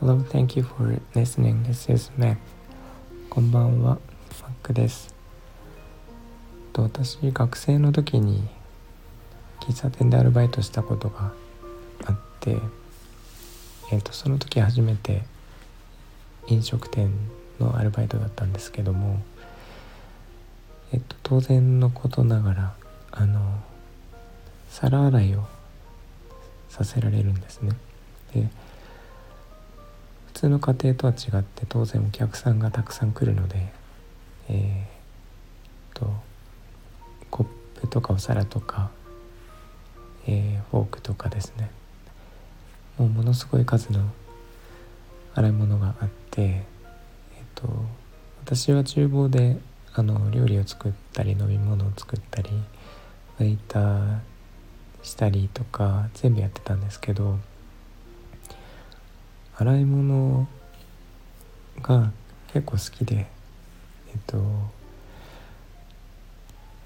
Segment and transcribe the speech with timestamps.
[0.00, 1.62] Hello, thank you for listening.
[1.62, 2.36] This is Mac.
[3.28, 3.98] こんばんは、
[4.64, 5.14] Mac です。
[6.72, 8.42] と私、学生の時に
[9.60, 11.30] 喫茶店でアルバイトしたことが
[12.06, 12.56] あって、
[13.92, 15.22] えーと、その時初めて
[16.48, 17.12] 飲食店
[17.60, 19.22] のアルバイトだったんですけども、
[20.92, 22.74] えっと、当然のことながら
[23.12, 23.62] あの
[24.70, 25.44] 皿洗いを
[26.68, 27.72] させられるんですね。
[28.32, 28.48] で
[30.28, 33.72] 普通の家庭とは違って当然お客さんがたくさん来るので、
[34.48, 36.10] えー、と
[37.30, 37.46] コッ
[37.80, 38.90] プとかお皿とか、
[40.26, 41.70] えー、フォークとかですね
[42.96, 44.00] もうものすごい数の
[45.34, 47.68] 洗い物があって、えー、と
[48.44, 49.58] 私は厨房で
[49.92, 52.50] あの料理を作ったり飲み物を作ったり
[53.40, 54.18] ウェイター
[55.02, 57.38] したりとか全部やってたんですけど
[59.56, 60.46] 洗い物
[61.82, 62.12] が
[62.52, 63.26] 結構好きで
[64.12, 64.42] えっと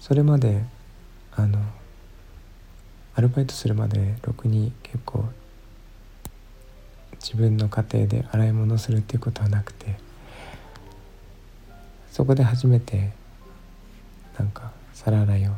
[0.00, 0.64] それまで
[1.34, 1.58] あの
[3.14, 5.24] アルバイトするまでろくに結構
[7.20, 9.96] 自分の家庭で洗い物するっていうことはなくて
[12.10, 13.12] そこで初めて
[14.38, 15.52] なんか皿洗いを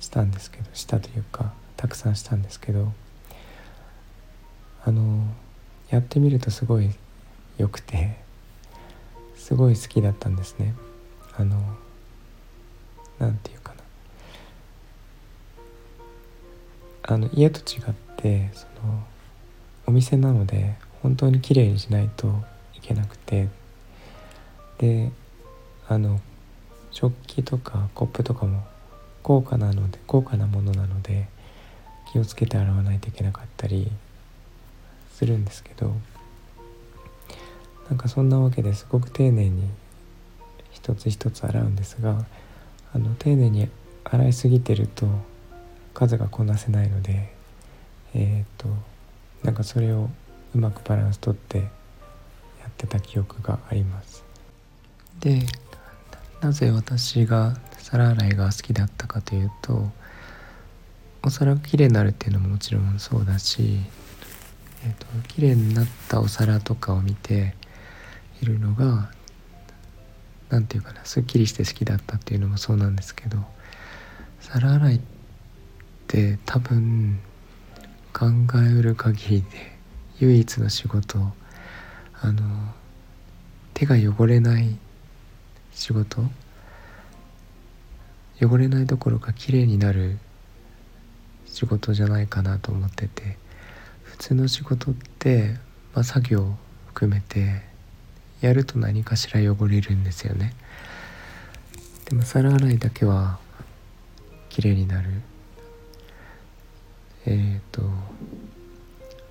[0.00, 2.92] したんですけどしたというかたくさんしたんですけど
[4.84, 5.24] あの
[5.90, 6.90] やってみるとすごい
[7.58, 8.16] 良くて
[9.36, 10.74] すごい好きだったんですね。
[11.36, 11.60] あの
[13.18, 13.80] 何て言うかな。
[17.02, 19.04] あの家と違ってその
[19.86, 22.42] お店なので本当に綺麗にしないと
[22.74, 23.48] いけなくて
[24.78, 25.12] で
[25.88, 26.20] あの
[26.90, 28.64] 食器とかコップとかも
[29.22, 31.28] 高価なので高価なものなので
[32.12, 33.90] 気をつけて洗わないといけなかったり
[35.12, 35.94] するんですけど
[37.88, 39.68] なんかそんなわけですごく丁寧に
[40.72, 42.24] 一つ一つ洗うんですが
[42.92, 43.68] あの丁寧に
[44.04, 45.06] 洗いすぎてると
[45.94, 47.32] 数がこなせないので
[48.14, 48.68] えっ、ー、と
[49.42, 50.10] なんかそれを
[50.54, 51.64] うまくバランスとってや
[52.68, 54.24] ってた記憶があります。
[55.20, 55.40] で
[56.40, 59.90] なぜ私が皿洗いが好きだったかというと
[61.26, 63.80] お皿がきれいになるっていうのももちろんそうだし
[64.84, 67.56] えーと、綺麗になったお皿とかを見て
[68.40, 69.10] いるのが
[70.48, 73.38] 何て言うかなすっきりして好きだったっていうのもそうなんですけど
[74.38, 75.00] 皿洗いっ
[76.06, 77.18] て多分
[78.12, 78.26] 考
[78.64, 79.46] えうる限りで
[80.20, 81.18] 唯一の仕事
[82.20, 82.42] あの
[83.74, 84.76] 手が汚れない
[85.72, 86.22] 仕事
[88.40, 90.18] 汚れないどころか綺麗になる
[91.56, 93.38] 仕事じゃないかなと思ってて
[94.02, 95.54] 普通の仕事って、
[95.94, 96.54] まあ、作業
[96.88, 97.62] 含めて
[98.42, 100.52] やると何かしら汚れるんですよね。
[102.04, 103.38] でも皿洗いだけは
[104.50, 105.08] 綺麗になる。
[107.24, 107.80] えっ、ー、と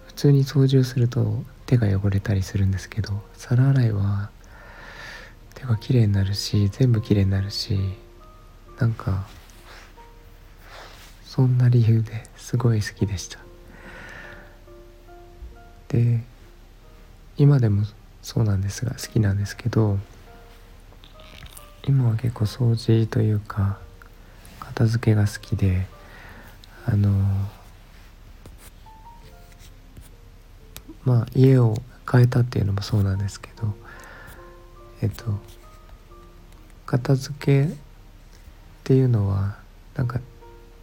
[0.08, 4.32] 普通に掃除をすると手が汚れたりするんですけど皿洗いは
[5.54, 7.78] 手が綺麗になるし全部綺麗になるし
[8.80, 9.28] なんか
[11.36, 13.40] そんな理由ですごい好きでした。
[15.90, 16.22] で
[17.36, 17.84] 今でも
[18.22, 19.98] そうなんですが好きなんですけど
[21.86, 23.78] 今は結構掃除というか
[24.62, 25.88] 片付けが好きで
[26.86, 27.12] あの
[31.04, 31.76] まあ家を
[32.10, 33.74] 変えたっていうのもそうなんですけど
[35.02, 35.26] えっと
[36.86, 37.76] 片付けっ
[38.86, 39.58] ていうのは
[39.96, 40.22] なんか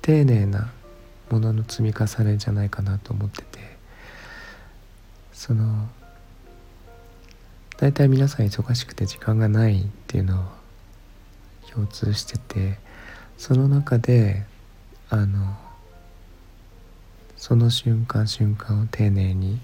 [0.03, 0.73] 丁寧な
[1.31, 3.61] ものの積み重ねじゃないかなと思ってて
[5.33, 5.89] その
[7.79, 10.45] 大体皆さん忙しくて時間がないっていうのを
[11.73, 12.79] 共通してて
[13.39, 14.45] その中で
[15.09, 15.57] あの
[17.37, 19.59] その瞬間瞬間を丁寧に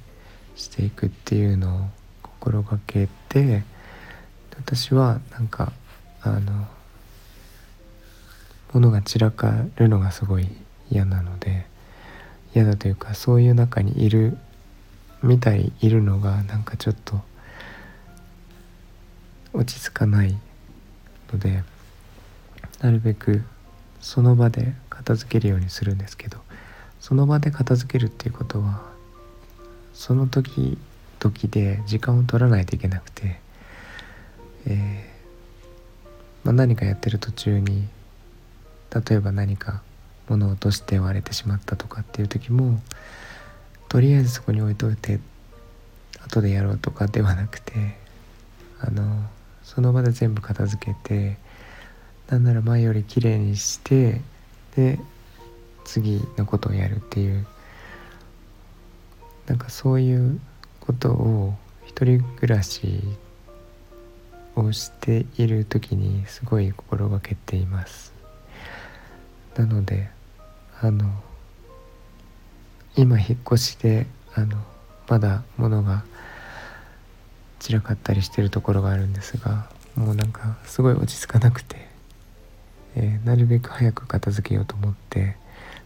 [0.56, 1.80] していくっていうのを
[2.22, 3.62] 心がけて
[4.58, 5.72] 私はなんか
[6.22, 6.66] あの
[8.72, 10.48] 物が散らかるのがすごい
[10.90, 11.66] 嫌なので
[12.54, 14.38] 嫌だというかそういう中にいる
[15.22, 17.20] みたいいるのがなんかちょっと
[19.52, 20.36] 落ち着かない
[21.32, 21.62] ので
[22.80, 23.42] なるべく
[24.00, 26.38] その場で片付けるようにするんですけど
[27.00, 28.82] その場で片付けるっていうことは
[29.92, 33.40] その時々で時間を取らないといけなくて、
[34.66, 35.18] えー
[36.44, 37.88] まあ、何かやってる途中に
[38.94, 39.82] 例えば何か
[40.29, 42.81] 物を落として割れてしまったとかっていう時も
[43.88, 45.20] とりあえずそこに置いといて
[46.20, 47.96] 後でやろうとかではなくて
[48.81, 49.25] あの
[49.62, 51.38] その場で全部片付けて
[52.29, 54.20] なんなら前より綺麗にして
[54.76, 54.99] で
[55.85, 57.46] 次のことをやるっていう
[59.46, 60.38] なんかそういう
[60.81, 61.55] ことを
[61.87, 63.02] 一人暮らし
[64.55, 68.17] をしている時にすごい心がけています。
[69.58, 70.08] なので
[70.81, 71.10] あの
[72.96, 74.56] 今引っ越しであの
[75.08, 76.05] まだ物が
[77.58, 81.76] 散らかったりしてるところがあるんですがもうなんかすごい落ち着かなくて、
[82.94, 85.37] えー、なるべく早く片付けようと思って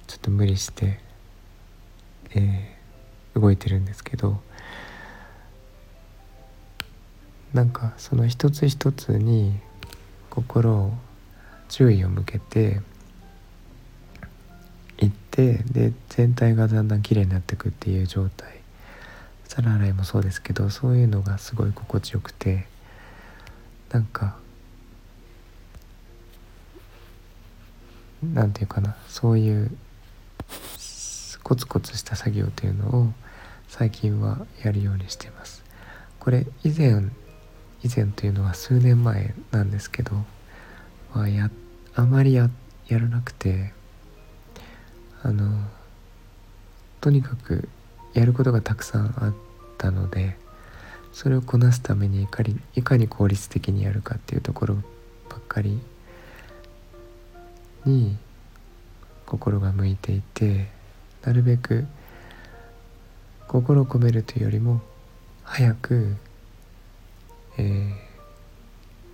[0.07, 1.01] ちょっと無理して、
[2.35, 4.39] えー、動いてるんですけど
[7.55, 9.59] なんかその一つ一つに
[10.29, 10.93] 心を
[11.71, 12.83] 注意を向けて
[15.33, 18.63] てで全体がだんだん綺麗になっていくっていう状態。
[19.49, 22.67] 皿洗いもそうですけどそういうのがすごい心地よくて
[23.91, 24.37] なんか
[28.23, 29.71] なんていうかなそういう
[31.43, 33.13] コツコツした作業というのを
[33.69, 35.63] 最近はやるようにしてます。
[36.19, 37.11] これ以前
[37.83, 40.13] 以前というのは数年前なんですけど、
[41.15, 41.51] まあ、や
[41.95, 42.49] あまりや
[42.89, 43.75] やらなくて
[45.23, 45.69] あの
[47.01, 47.69] とにかく
[48.13, 49.35] やることがたくさんあっ
[49.79, 50.37] たので
[51.13, 54.75] それをこなすためにいかにいかに効率的にやるかっていうところ
[55.29, 55.79] ばっかり
[57.85, 58.17] に
[59.27, 60.69] 心が向いていて
[61.25, 61.87] なるべく
[63.49, 64.81] 心を込めるというよりも
[65.45, 66.17] 早く、
[67.59, 67.63] え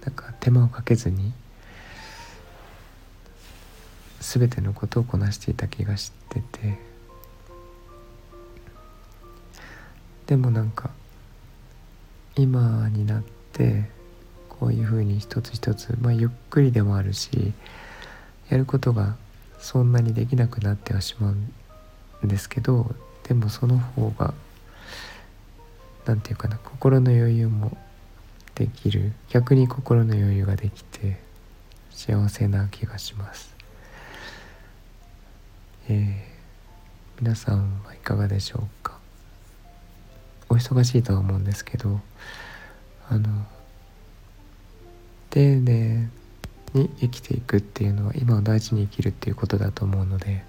[0.03, 1.33] ー、なんか手間をかけずに
[4.31, 6.79] 全てのことをこなしていた気がしてて
[10.27, 10.91] でもなんか
[12.37, 13.23] 今になっ
[13.55, 13.89] て
[14.51, 17.55] こういうふうに一つ一つ、まあ、ゆっくりでもあるし
[18.51, 19.17] やることが
[19.59, 22.95] そんなにできなくなってはしまうんですけど
[23.27, 24.35] でもその方が
[26.05, 27.79] 何て言うかな心の余裕も
[28.55, 31.19] できる逆に心の余裕ができて
[31.91, 33.58] 幸せな気がします。
[35.91, 38.99] えー、皆さんはいかがでしょうか？
[40.51, 42.01] お忙しいとは思うんですけど
[43.09, 43.47] あの
[45.31, 46.09] 丁寧
[46.75, 50.45] に生きていくっていうのは今を大事に生きるっていうことだと思うので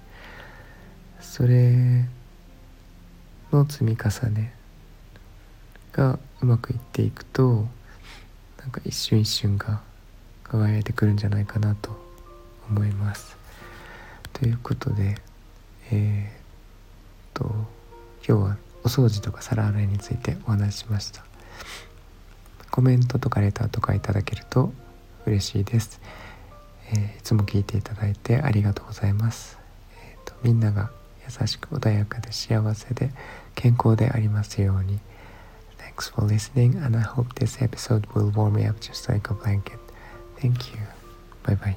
[1.20, 2.04] それ
[3.50, 4.52] の積み重ね
[5.92, 7.66] がうまくいっていくと
[8.58, 9.80] なんか一瞬一瞬が
[10.44, 11.98] 輝いてくるんじゃないかなと
[12.68, 13.38] 思います。
[14.32, 15.16] ということで
[15.92, 17.46] えー、と
[18.26, 21.24] 今日はお掃除とか皿洗いについてお話ししました
[22.70, 24.72] コメントとかレターとかいただけると
[25.26, 26.00] 嬉しいです、
[26.92, 29.58] えー、いつも聞いていただいてありがとうございます、
[30.02, 30.90] えーと、みんなが
[31.28, 33.10] 優しく穏やかで幸せで
[33.54, 34.98] 健康でありますように
[36.00, 39.34] Thanks for listening and I hope this episode will warm me up just like a
[39.34, 39.78] blanket.
[40.36, 40.80] Thank you.
[41.42, 41.76] Bye bye.